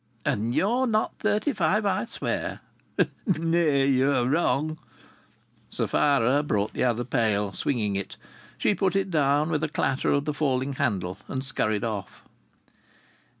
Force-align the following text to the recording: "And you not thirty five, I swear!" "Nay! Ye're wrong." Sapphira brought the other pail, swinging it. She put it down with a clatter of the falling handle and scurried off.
"And 0.25 0.55
you 0.55 0.87
not 0.87 1.13
thirty 1.19 1.53
five, 1.53 1.85
I 1.85 2.05
swear!" 2.05 2.61
"Nay! 3.37 3.85
Ye're 3.85 4.25
wrong." 4.25 4.79
Sapphira 5.69 6.41
brought 6.41 6.73
the 6.73 6.83
other 6.83 7.03
pail, 7.03 7.53
swinging 7.53 7.95
it. 7.95 8.17
She 8.57 8.73
put 8.73 8.95
it 8.95 9.11
down 9.11 9.51
with 9.51 9.63
a 9.63 9.69
clatter 9.69 10.11
of 10.11 10.25
the 10.25 10.33
falling 10.33 10.73
handle 10.73 11.19
and 11.27 11.43
scurried 11.45 11.83
off. 11.83 12.23